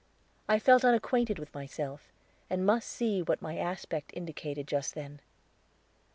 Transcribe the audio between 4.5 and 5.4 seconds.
just then.